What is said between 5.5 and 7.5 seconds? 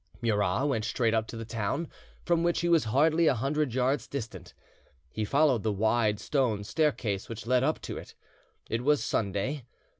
the wide stone staircase which